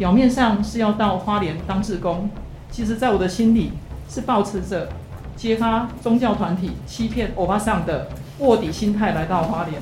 [0.00, 2.30] 表面上是要到花莲当志工，
[2.70, 3.70] 其实在我的心里
[4.08, 4.90] 是抱持着
[5.36, 8.08] 揭发宗教团体欺骗欧巴桑的
[8.38, 9.78] 卧底心态来到花莲。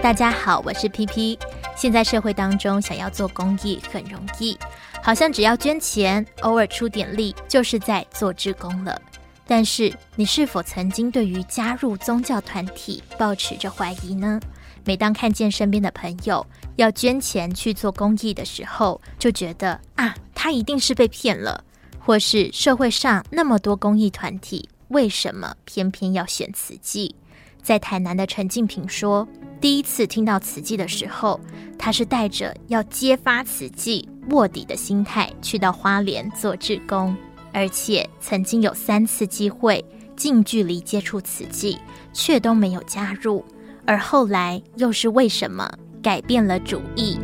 [0.00, 1.36] 大家好，我是 PP。
[1.74, 4.56] 现在社会当中想要做公益很容易，
[5.02, 8.96] 好像只要捐钱，偶尔出点力，就是在做志工了。
[9.44, 14.38] 但是你是否曾经对于加入宗教团体抱持着怀疑呢？
[14.84, 16.46] 每当看见身边的朋友
[16.76, 21.64] 要捐钱去做公益的时候，就觉得啊，他一定是被骗了，
[21.98, 27.14] 或是社会上那么多公益团体，为什么偏偏要选慈济？
[27.62, 29.26] 在台南的陈静平说，
[29.58, 31.40] 第一次听到慈济的时候，
[31.78, 37.16] 他是带着要揭发慈济卧底的心态去到花莲做志工，
[37.52, 39.82] 而且曾经有三次机会
[40.14, 41.78] 近距离接触慈济，
[42.12, 43.42] 却都没有加入。
[43.86, 45.70] 而后来又是为什么
[46.02, 47.18] 改变了主意？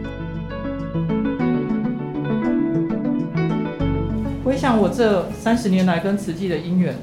[4.44, 6.96] 回想我这三十年来跟慈济的因缘，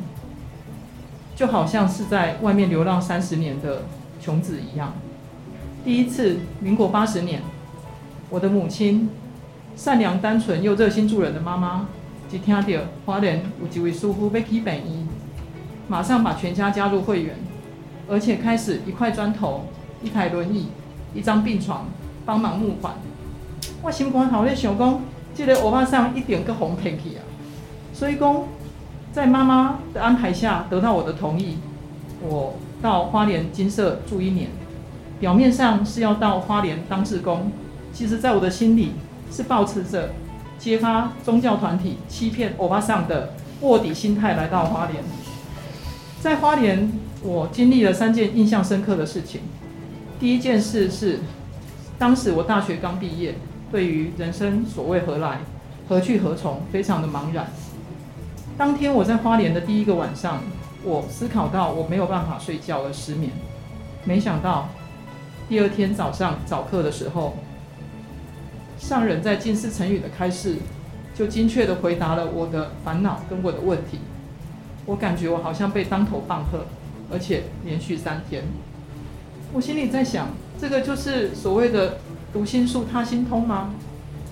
[1.36, 3.82] 就好像是在外面流浪三十年的
[4.22, 4.94] 穷子一样。
[5.84, 7.42] 第一次，民国八十年，
[8.30, 9.10] 我的母亲，
[9.76, 11.88] 善良单纯又热心助人的妈妈，
[12.32, 12.62] 一听到
[13.08, 15.08] 花莲有几位师傅要起病医，
[15.88, 17.47] 马上把全家加入会员。
[18.10, 19.66] 而且开始一块砖头、
[20.02, 20.68] 一台轮椅、
[21.14, 21.88] 一张病床
[22.26, 22.94] 帮忙募款。
[23.82, 25.02] 我心肝好咧想讲，
[25.36, 27.22] 这个欧巴桑一点个红骗去啊！
[27.94, 28.44] 所以讲，
[29.12, 31.58] 在妈妈的安排下，得到我的同意，
[32.22, 34.50] 我到花莲金色住一年。
[35.20, 37.52] 表面上是要到花莲当志工，
[37.92, 38.94] 其实在我的心里
[39.32, 40.12] 是抱持着
[40.58, 45.04] 揭发宗教团体欺骗欧巴桑的卧底心态来到花莲。
[46.22, 46.90] 在花莲。
[47.28, 49.42] 我经历了三件印象深刻的事情。
[50.18, 51.20] 第一件事是，
[52.00, 53.36] 当时我大学刚毕业，
[53.70, 55.42] 对于人生所谓何来、
[55.90, 57.48] 何去何从，非常的茫然。
[58.58, 60.42] 当天我在花莲的第一个晚上，
[60.86, 63.34] 我思考到我没有办法睡觉而失眠。
[64.06, 64.70] 没想到
[65.50, 67.36] 第二天早上早课的时候，
[68.78, 70.56] 上人在近似成语的开示，
[71.14, 74.00] 就精确地回答了我的烦恼跟我的问题。
[74.86, 76.60] 我感觉我好像被当头棒喝。
[77.12, 78.44] 而且连续三天，
[79.54, 80.28] 我心里在想，
[80.60, 82.00] 这个就是所谓的
[82.34, 83.72] 读心术、他心通吗？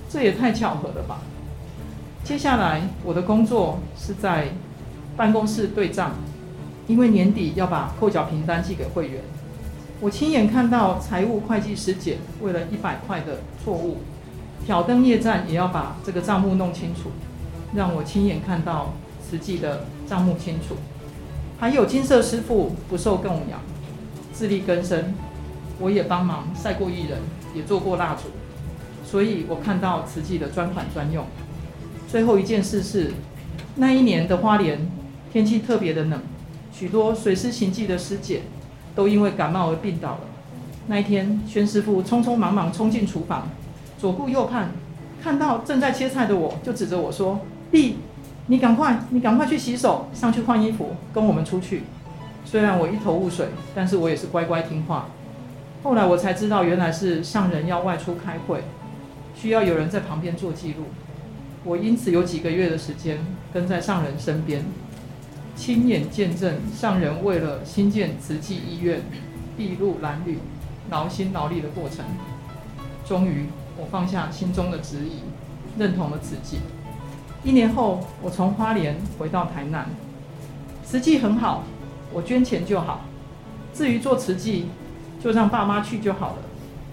[0.09, 1.21] 这也太巧合了吧！
[2.23, 4.49] 接下来我的工作是在
[5.15, 6.11] 办公室对账，
[6.87, 9.21] 因为年底要把扣缴凭单寄给会员。
[10.01, 13.97] 我亲眼看到财务会计师姐为了一百块的错误，
[14.65, 17.11] 挑灯夜战也要把这个账目弄清楚，
[17.73, 18.93] 让我亲眼看到
[19.29, 20.75] 实际的账目清楚。
[21.57, 23.61] 还有金色师傅不受供养，
[24.33, 25.13] 自力更生，
[25.79, 27.19] 我也帮忙晒过艺人，
[27.55, 28.23] 也做过蜡烛，
[29.05, 31.25] 所以我看到慈济的专款专用。
[32.09, 33.13] 最后一件事是，
[33.75, 34.91] 那一年的花莲
[35.31, 36.21] 天气特别的冷，
[36.73, 38.41] 许多水师行迹的师姐
[38.93, 40.21] 都因为感冒而病倒了。
[40.87, 43.47] 那一天，宣师傅匆匆忙忙冲进厨房，
[43.97, 44.71] 左顾右盼，
[45.23, 47.39] 看到正在切菜的我，就指着我说
[47.71, 47.95] ：“弟。”
[48.47, 51.83] 你赶快，你赶快去洗手，上去换衣服，跟我们出去。
[52.45, 55.07] 虽然我一头雾水，但是我也是乖乖听话。
[55.81, 58.63] 后来我才知道，原来是上人要外出开会，
[59.35, 60.85] 需要有人在旁边做记录。
[61.63, 63.17] 我因此有几个月的时间
[63.51, 64.63] 跟在上人身边，
[65.55, 69.01] 亲眼见证上人为了新建慈济医院，
[69.57, 70.37] 筚路蓝缕，
[70.91, 72.05] 劳心劳力的过程。
[73.07, 73.47] 终于，
[73.77, 75.21] 我放下心中的质疑，
[75.79, 76.59] 认同了慈济。
[77.45, 79.87] 一年后，我从花莲回到台南，
[80.83, 81.63] 慈济很好，
[82.11, 83.01] 我捐钱就好。
[83.71, 84.65] 至于做慈济，
[85.23, 86.37] 就让爸妈去就好了。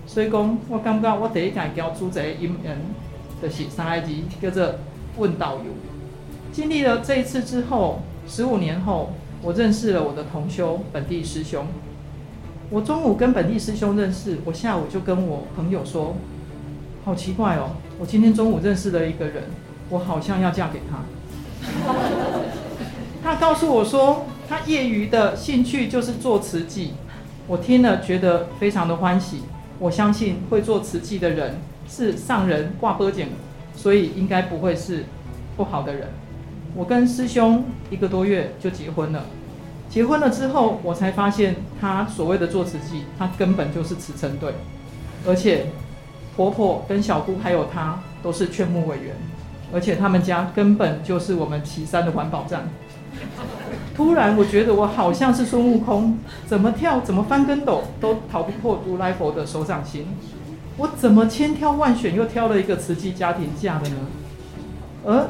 [0.07, 2.77] 所以讲，我感觉我第一件交出这个姻缘，
[3.41, 4.12] 就是三个字，
[4.43, 4.75] 叫做
[5.17, 5.71] 问导游。
[6.53, 11.65] 经历了这一次之后，十五年后，我认识了我的同修本地师兄。
[12.69, 16.15] 我中午跟本地师兄认识，我下午就跟我朋友说，
[17.06, 19.44] 好奇怪哦，我今天中午认识了一个人。
[19.93, 21.05] 我好像要嫁给他。
[23.23, 26.94] 他告诉我说，他业余的兴趣就是做慈济。
[27.47, 29.43] 我听了觉得非常的欢喜。
[29.79, 33.29] 我相信会做慈济的人是上人挂波剪，
[33.77, 35.05] 所以应该不会是
[35.59, 36.09] 不好的人。
[36.75, 39.27] 我跟师兄一个多月就结婚了。
[39.91, 44.55] 结婚了之后，我才发现他所谓的做慈济，他根本就是慈诚队，
[45.27, 45.67] 而且
[46.35, 49.15] 婆婆跟小姑还有他都是劝募委员。
[49.73, 52.69] 而且他们家根本就是我们旗山的环保站。
[53.95, 60.07] 突然，我觉得我好像是孙悟空，怎么跳、怎么翻跟斗，都逃不过如来佛的手掌心。
[60.79, 63.97] 我怎么千挑万选又挑了一个慈济家庭嫁的呢？
[65.05, 65.29] 而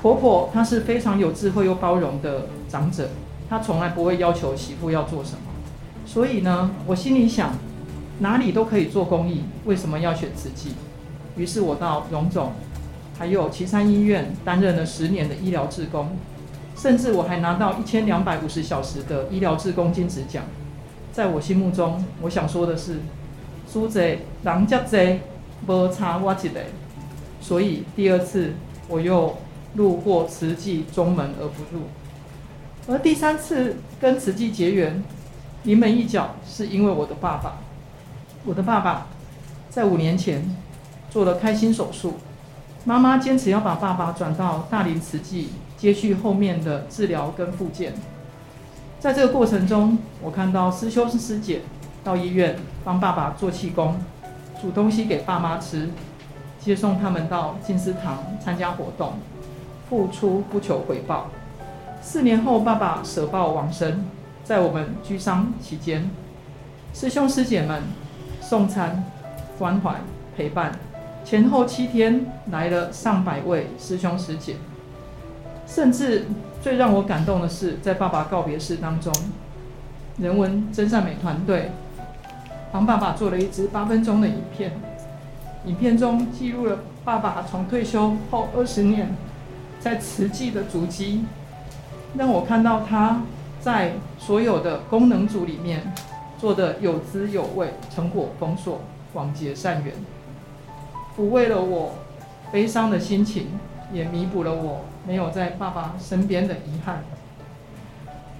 [0.00, 3.08] 婆婆她是非常有智慧又包容的长者，
[3.50, 5.38] 她从来不会要求媳妇要做什么。
[6.06, 7.50] 所以呢，我心里想，
[8.20, 10.74] 哪里都可以做公益，为什么要选慈济？
[11.36, 12.52] 于是我到荣总，
[13.18, 16.16] 还有旗山医院担任了十年的医疗志工，
[16.76, 20.44] 甚至我还拿到一千两百五十小时的医疗志工金质奖。
[21.12, 23.00] 在我心目中，我想说的是，
[23.72, 25.20] 书贼人家贼，
[25.66, 26.60] 无差我一个。
[27.40, 28.54] 所以第二次
[28.88, 29.36] 我又
[29.74, 31.84] 路过慈济中门而不入，
[32.88, 35.04] 而第三次跟慈济结缘，
[35.62, 37.58] 临门一脚，是因为我的爸爸。
[38.44, 39.06] 我的爸爸
[39.70, 40.54] 在五年前
[41.10, 42.14] 做了开心手术，
[42.86, 45.48] 妈妈坚持要把爸爸转到大林慈济
[45.78, 47.94] 接续后面的治疗跟复健。
[49.00, 51.62] 在这个过程中，我看到师兄师姐
[52.02, 53.98] 到医院帮爸爸做气功，
[54.60, 55.88] 煮东西给爸妈吃，
[56.60, 59.14] 接送他们到静思堂参加活动，
[59.88, 61.28] 付出不求回报。
[62.02, 64.04] 四年后，爸爸舍报往生，
[64.42, 66.10] 在我们居丧期间，
[66.92, 67.82] 师兄师姐们
[68.42, 69.04] 送餐、
[69.58, 69.94] 关怀、
[70.36, 70.72] 陪伴，
[71.24, 74.56] 前后七天来了上百位师兄师姐，
[75.66, 76.26] 甚至。
[76.62, 79.12] 最让我感动的是，在爸爸告别式当中，
[80.16, 81.72] 人文真善美团队
[82.72, 84.72] 帮爸爸做了一支八分钟的影片。
[85.66, 89.14] 影片中记录了爸爸从退休后二十年
[89.78, 91.26] 在慈济的足迹，
[92.16, 93.20] 让我看到他
[93.60, 95.92] 在所有的功能组里面
[96.38, 98.80] 做的有滋有味，成果丰硕，
[99.12, 99.92] 广结善缘，
[101.16, 101.94] 抚慰了我
[102.52, 103.48] 悲伤的心情。
[103.92, 107.04] 也弥补了我没有在爸爸身边的遗憾。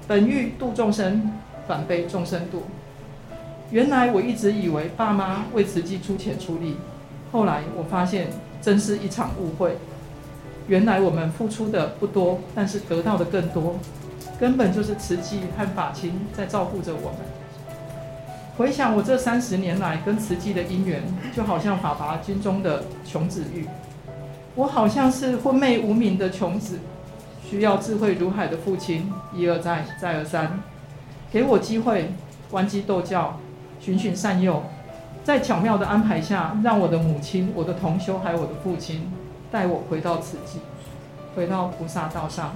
[0.09, 1.31] 本欲度众生，
[1.69, 2.65] 反被众生度。
[3.71, 6.79] 原来我一直以为爸妈为慈济出钱出力，
[7.31, 8.31] 后来我发现
[8.61, 9.77] 真是一场误会。
[10.67, 13.77] 原来我们付出的不多，但是得到的更多，
[14.41, 17.19] 根本就是慈济和法亲在照顾着我们。
[18.57, 21.03] 回想我这三十年来跟慈济的因缘，
[21.35, 23.67] 就好像《法华经》中的穷子玉。
[24.55, 26.79] 我好像是昏昧无明的穷子，
[27.45, 30.61] 需要智慧如海的父亲一而再再而三，
[31.33, 32.13] 给我机会，
[32.49, 33.41] 关机逗教，
[33.81, 34.63] 循循善诱，
[35.25, 39.11] 在巧妙的安排下，让我的母亲、我的同修还有我的父亲
[39.51, 40.61] 带我回到慈济，
[41.35, 42.55] 回到菩萨道上。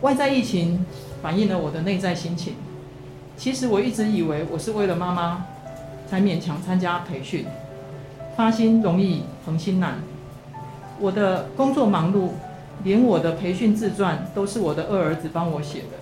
[0.00, 0.84] 外在疫情
[1.22, 2.54] 反映了我的内在心情。
[3.36, 5.46] 其实我一直以为我是为了妈妈
[6.08, 7.46] 才勉强参加培训，
[8.36, 9.98] 发心容易，恒心难。
[11.00, 12.30] 我的工作忙碌，
[12.84, 15.98] 连我的培训自传都是我的二儿子帮我写的。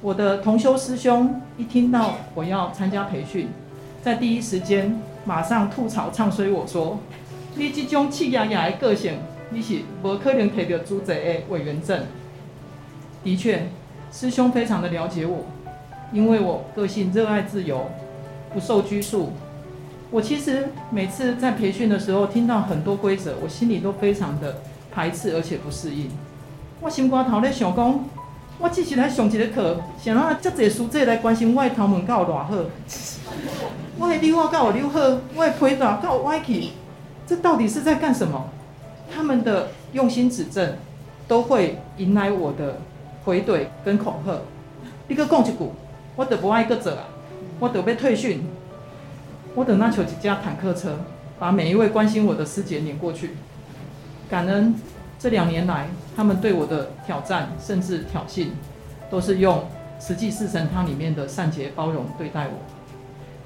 [0.00, 3.48] 我的同修师兄一听到我要参加培训，
[4.02, 7.00] 在第一时间马上吐槽唱衰我说
[7.56, 9.14] ：“你这种气压压的个性，
[9.50, 11.14] 你是不可能提到主席的
[11.48, 12.04] 委员证。”
[13.24, 13.68] 的确，
[14.12, 15.46] 师兄非常的了解我，
[16.12, 17.90] 因为我个性热爱自由，
[18.52, 19.32] 不受拘束。
[20.10, 24.62] 我其实每次在培训的时候，听到很多规则，我心里都非常的
[24.92, 26.10] 排斥，而且不适应。
[26.80, 28.04] 我心肝头咧想讲，
[28.58, 32.54] 我只是来上一个课，想让遮侪师姐来关心我的头毛有偌好，
[33.98, 35.00] 我的溜仔有溜好，
[35.34, 36.68] 我的皮带有歪去，
[37.26, 38.48] 这到底是在干什么？
[39.12, 40.76] 他们的用心指正，
[41.26, 42.80] 都会迎来我的
[43.24, 44.32] 回怼跟恐吓。
[45.08, 45.58] 你搁讲一句，
[46.16, 47.04] 我得不爱搁做啊，
[47.60, 48.44] 我得被退训。
[49.54, 50.98] 我等那求几架坦克车，
[51.38, 53.30] 把每一位关心我的师姐撵过去。
[54.28, 54.74] 感恩
[55.18, 58.48] 这两年来，他们对我的挑战甚至挑衅，
[59.10, 59.66] 都是用
[59.98, 62.54] 慈济四神汤里面的善解包容对待我。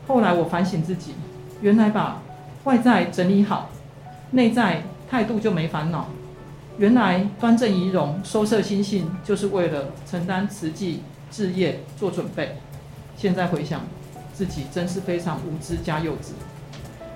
[0.07, 1.15] 后来我反省自己，
[1.61, 2.23] 原来把
[2.65, 3.71] 外在整理好，
[4.33, 6.09] 内在态度就没烦恼。
[6.79, 12.57] 原来端正仪容、收摄心性，就是为了承担慈济置业做准备。
[13.17, 13.81] 现在回想。
[14.33, 16.31] 自己真是非常无知加幼稚，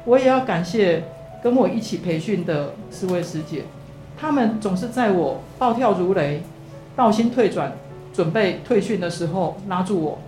[0.05, 1.05] 我也要感谢
[1.43, 3.63] 跟我一起培训的四位师姐，
[4.21, 6.43] 她们总是在我暴跳如雷、
[6.95, 7.73] 道心退转、
[8.13, 10.19] 准备退训的时候拉住我，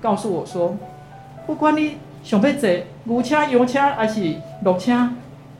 [0.00, 0.76] 告诉我说
[1.44, 2.70] ：“不管你想要坐
[3.02, 5.10] 牛车、羊车还是鹿车，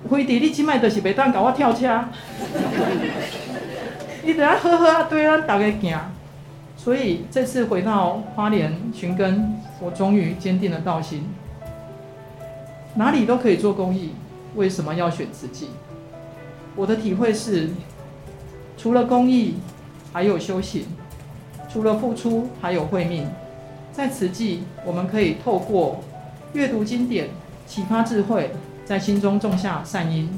[0.08, 2.04] 非得你今麦就是袂当甲我跳车，
[4.22, 5.98] 你得要好好啊对咱大家行。”
[6.84, 11.26] 所以这次回到花莲寻根，我终于坚定了道心。
[12.94, 14.10] 哪里都可以做公益，
[14.54, 15.70] 为什么要选慈济？
[16.76, 17.70] 我的体会是，
[18.76, 19.54] 除了公益，
[20.12, 20.82] 还有修行；
[21.70, 23.26] 除了付出，还有慧命。
[23.90, 26.00] 在慈济，我们可以透过
[26.52, 27.30] 阅读经典，
[27.66, 28.50] 启发智慧，
[28.84, 30.28] 在心中种下善因。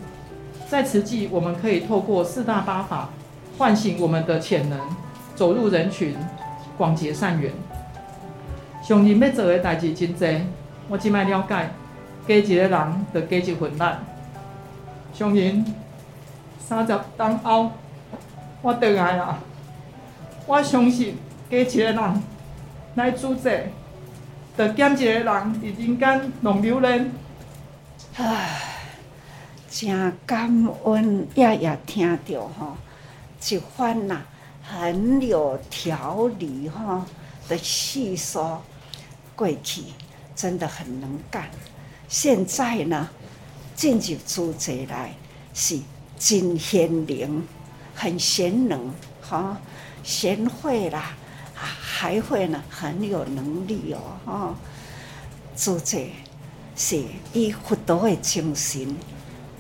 [0.71, 3.11] 在慈济，我们可以透过四大八法，
[3.59, 4.79] 唤醒我们的潜能，
[5.35, 6.15] 走入人群，
[6.76, 7.52] 广结善缘。
[8.83, 10.28] 上人要做的代志真多，
[10.88, 11.71] 我只卖了解，
[12.28, 13.83] 加一个人就加一份力。
[15.12, 15.64] 上人
[16.59, 17.73] 三十当后，
[18.62, 19.38] 我回来了，
[20.47, 21.16] 我相信
[21.50, 22.23] 加一个人
[22.95, 23.50] 来主责，
[24.56, 27.11] 就减一个人伫人间浪流连。
[28.16, 28.61] 唉，
[29.68, 32.76] 真感恩爷爷听着吼，
[33.49, 34.23] 一番呐
[34.68, 37.02] 很有条理吼
[37.49, 38.62] 的叙说。
[39.35, 39.82] 过去
[40.35, 41.50] 真的很能干，
[42.08, 43.06] 现在呢，
[43.75, 45.12] 进入组织来
[45.52, 45.78] 是
[46.18, 47.42] 真贤能，
[47.94, 49.61] 很贤能，哈，
[50.02, 51.14] 贤惠啦，
[51.54, 54.54] 还会呢很有能力哦，哈，
[55.54, 56.06] 组织
[56.75, 57.04] 是
[57.35, 58.96] 以佛陀的精神、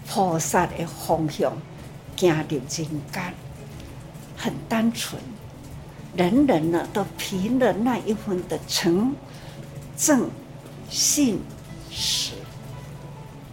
[0.08, 1.52] 菩萨的方向
[2.16, 2.86] 行入人间，
[4.36, 5.20] 很单纯，
[6.14, 9.14] 人人呢都凭了那一份的诚。
[9.96, 10.28] 正
[10.90, 11.40] 信
[11.90, 12.32] 实，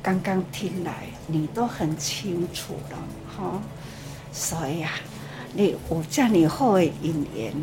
[0.01, 2.97] 刚刚听来你都很清楚了，
[3.35, 3.61] 哈。
[4.33, 4.91] 所以啊，
[5.53, 7.53] 你有这样好的姻缘，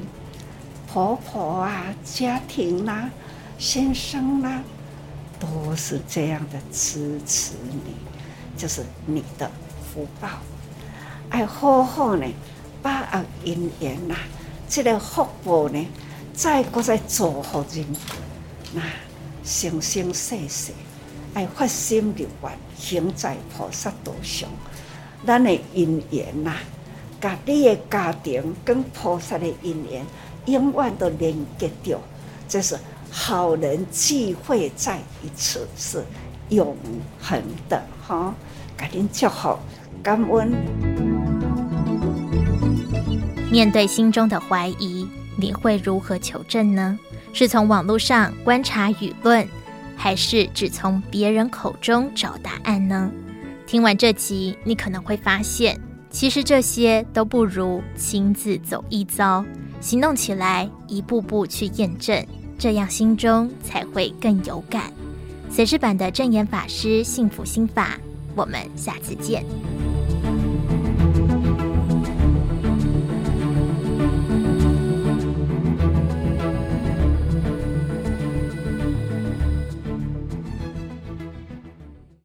[0.90, 3.10] 婆婆啊、家庭啦、啊、
[3.58, 4.64] 先生啦、啊，
[5.38, 7.94] 都是这样的支持你，
[8.56, 9.50] 就是你的
[9.92, 10.28] 福报。
[11.28, 12.26] 爱好好呢，
[12.82, 14.14] 把握姻缘呐，
[14.68, 15.86] 这个福报呢，
[16.32, 17.84] 再搁再祝福人。
[18.72, 18.82] 那
[19.44, 20.72] 生生世世
[21.34, 24.48] 爱发心立愿，行在菩萨道上。
[25.26, 26.54] 咱的因缘呐，
[27.20, 30.04] 甲你的家庭跟菩萨的因缘，
[30.46, 32.00] 永远都连接着。
[32.48, 32.78] 这是
[33.10, 36.04] 好人聚会在一起，是
[36.48, 36.76] 永
[37.20, 37.82] 恒的。
[38.06, 38.34] 哈，
[38.76, 39.58] 给您祝福，
[40.02, 40.89] 感恩。
[43.50, 46.96] 面对心中的怀疑，你会如何求证呢？
[47.32, 49.46] 是从网络上观察舆论，
[49.96, 53.10] 还是只从别人口中找答案呢？
[53.66, 55.78] 听完这集，你可能会发现，
[56.10, 59.44] 其实这些都不如亲自走一遭，
[59.80, 62.24] 行动起来，一步步去验证，
[62.56, 64.92] 这样心中才会更有感。
[65.50, 67.98] 随时版的证言法师幸福心法，
[68.36, 69.44] 我们下次见。